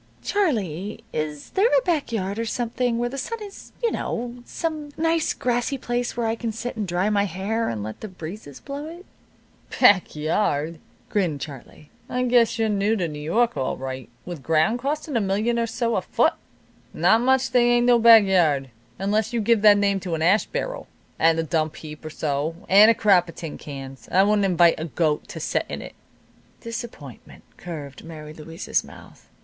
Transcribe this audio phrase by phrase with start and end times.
[0.23, 4.89] "Charlie, is there a back yard, or something, where the sun is, you know some
[4.97, 8.59] nice, grassy place where I can sit, and dry my hair, and let the breezes
[8.59, 9.05] blow it?"
[9.79, 10.79] "Back yard!"
[11.11, 11.91] grinned Charlie.
[12.09, 15.67] "I guess you're new to N' York, all right, with ground costin' a million or
[15.67, 16.33] so a foot.
[16.95, 20.47] Not much they ain't no back yard, unless you'd give that name to an ash
[20.47, 20.87] barrel,
[21.19, 24.09] and a dump heap or so, and a crop of tin cans.
[24.11, 25.93] I wouldn't invite a goat to set in it."
[26.59, 29.29] Disappointment curved Mary Louise's mouth.